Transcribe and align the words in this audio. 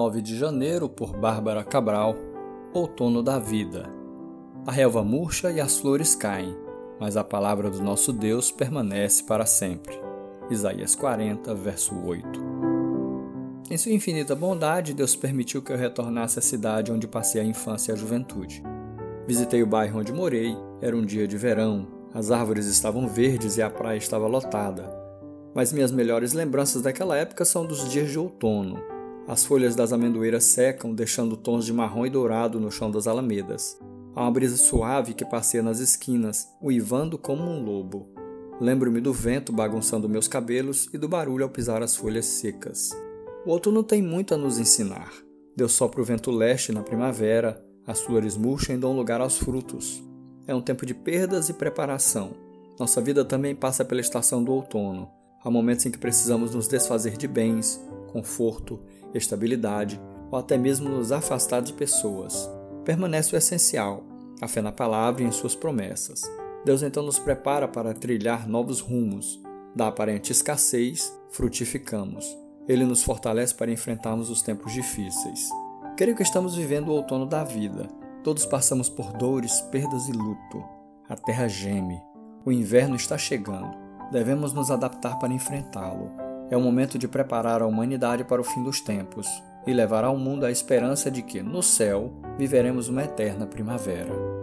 9 0.00 0.22
de 0.22 0.34
janeiro, 0.34 0.88
por 0.88 1.14
Bárbara 1.14 1.62
Cabral, 1.62 2.16
Outono 2.72 3.22
da 3.22 3.38
Vida. 3.38 3.86
A 4.66 4.72
relva 4.72 5.04
murcha 5.04 5.50
e 5.52 5.60
as 5.60 5.78
flores 5.78 6.14
caem, 6.14 6.56
mas 6.98 7.18
a 7.18 7.22
palavra 7.22 7.68
do 7.68 7.82
nosso 7.82 8.10
Deus 8.10 8.50
permanece 8.50 9.22
para 9.22 9.44
sempre. 9.44 10.00
Isaías 10.48 10.94
40, 10.94 11.54
verso 11.54 11.94
8. 11.94 12.40
Em 13.70 13.76
sua 13.76 13.92
infinita 13.92 14.34
bondade, 14.34 14.94
Deus 14.94 15.14
permitiu 15.14 15.60
que 15.60 15.70
eu 15.70 15.76
retornasse 15.76 16.38
à 16.38 16.42
cidade 16.42 16.90
onde 16.90 17.06
passei 17.06 17.42
a 17.42 17.44
infância 17.44 17.92
e 17.92 17.94
a 17.94 17.98
juventude. 17.98 18.62
Visitei 19.26 19.62
o 19.62 19.66
bairro 19.66 20.00
onde 20.00 20.14
morei, 20.14 20.56
era 20.80 20.96
um 20.96 21.04
dia 21.04 21.28
de 21.28 21.36
verão, 21.36 21.86
as 22.14 22.30
árvores 22.30 22.64
estavam 22.64 23.06
verdes 23.06 23.58
e 23.58 23.62
a 23.62 23.68
praia 23.68 23.98
estava 23.98 24.26
lotada. 24.26 24.90
Mas 25.54 25.74
minhas 25.74 25.92
melhores 25.92 26.32
lembranças 26.32 26.80
daquela 26.80 27.18
época 27.18 27.44
são 27.44 27.66
dos 27.66 27.86
dias 27.90 28.10
de 28.10 28.18
outono. 28.18 28.89
As 29.30 29.44
folhas 29.44 29.76
das 29.76 29.92
amendoeiras 29.92 30.42
secam, 30.42 30.92
deixando 30.92 31.36
tons 31.36 31.64
de 31.64 31.72
marrom 31.72 32.04
e 32.04 32.10
dourado 32.10 32.58
no 32.58 32.68
chão 32.68 32.90
das 32.90 33.06
alamedas. 33.06 33.78
Há 34.12 34.22
uma 34.22 34.30
brisa 34.32 34.56
suave 34.56 35.14
que 35.14 35.24
passeia 35.24 35.62
nas 35.62 35.78
esquinas, 35.78 36.48
uivando 36.60 37.16
como 37.16 37.44
um 37.44 37.62
lobo. 37.62 38.08
Lembro-me 38.60 39.00
do 39.00 39.12
vento 39.12 39.52
bagunçando 39.52 40.08
meus 40.08 40.26
cabelos 40.26 40.88
e 40.92 40.98
do 40.98 41.08
barulho 41.08 41.44
ao 41.44 41.48
pisar 41.48 41.80
as 41.80 41.94
folhas 41.94 42.26
secas. 42.26 42.90
O 43.46 43.50
outono 43.50 43.84
tem 43.84 44.02
muito 44.02 44.34
a 44.34 44.36
nos 44.36 44.58
ensinar. 44.58 45.12
Deus 45.56 45.70
sopra 45.74 46.02
o 46.02 46.04
vento 46.04 46.32
leste 46.32 46.72
na 46.72 46.82
primavera, 46.82 47.64
as 47.86 48.00
flores 48.00 48.36
murcham 48.36 48.74
e 48.74 48.78
dão 48.80 48.96
lugar 48.96 49.20
aos 49.20 49.38
frutos. 49.38 50.02
É 50.44 50.52
um 50.52 50.60
tempo 50.60 50.84
de 50.84 50.92
perdas 50.92 51.48
e 51.48 51.52
preparação. 51.52 52.32
Nossa 52.80 53.00
vida 53.00 53.24
também 53.24 53.54
passa 53.54 53.84
pela 53.84 54.00
estação 54.00 54.42
do 54.42 54.50
outono. 54.50 55.08
Há 55.44 55.48
momentos 55.48 55.86
em 55.86 55.90
que 55.92 55.98
precisamos 55.98 56.52
nos 56.52 56.66
desfazer 56.66 57.16
de 57.16 57.28
bens, 57.28 57.80
conforto, 58.08 58.80
estabilidade 59.14 60.00
ou 60.30 60.38
até 60.38 60.56
mesmo 60.56 60.88
nos 60.88 61.12
afastar 61.12 61.60
de 61.60 61.72
pessoas. 61.72 62.48
Permanece 62.84 63.34
o 63.34 63.38
essencial, 63.38 64.04
a 64.40 64.48
fé 64.48 64.62
na 64.62 64.72
palavra 64.72 65.22
e 65.22 65.26
em 65.26 65.32
suas 65.32 65.54
promessas. 65.54 66.22
Deus 66.64 66.82
então 66.82 67.02
nos 67.02 67.18
prepara 67.18 67.66
para 67.66 67.94
trilhar 67.94 68.48
novos 68.48 68.80
rumos. 68.80 69.40
Da 69.74 69.88
aparente 69.88 70.32
escassez, 70.32 71.12
frutificamos. 71.30 72.36
Ele 72.68 72.84
nos 72.84 73.02
fortalece 73.02 73.54
para 73.54 73.70
enfrentarmos 73.70 74.30
os 74.30 74.42
tempos 74.42 74.72
difíceis. 74.72 75.48
Creio 75.96 76.16
que 76.16 76.22
estamos 76.22 76.54
vivendo 76.54 76.88
o 76.88 76.92
outono 76.92 77.26
da 77.26 77.44
vida. 77.44 77.88
Todos 78.22 78.44
passamos 78.44 78.88
por 78.88 79.12
dores, 79.12 79.60
perdas 79.72 80.08
e 80.08 80.12
luto. 80.12 80.62
A 81.08 81.16
terra 81.16 81.48
geme. 81.48 82.00
O 82.44 82.52
inverno 82.52 82.96
está 82.96 83.18
chegando. 83.18 83.76
Devemos 84.10 84.52
nos 84.52 84.70
adaptar 84.70 85.18
para 85.18 85.32
enfrentá-lo. 85.32 86.29
É 86.50 86.56
o 86.56 86.60
momento 86.60 86.98
de 86.98 87.06
preparar 87.06 87.62
a 87.62 87.66
humanidade 87.66 88.24
para 88.24 88.40
o 88.40 88.44
fim 88.44 88.62
dos 88.62 88.80
tempos 88.80 89.26
e 89.66 89.72
levar 89.72 90.04
ao 90.04 90.16
mundo 90.16 90.44
a 90.44 90.50
esperança 90.50 91.10
de 91.10 91.22
que, 91.22 91.42
no 91.42 91.62
céu, 91.62 92.12
viveremos 92.36 92.88
uma 92.88 93.04
eterna 93.04 93.46
primavera. 93.46 94.39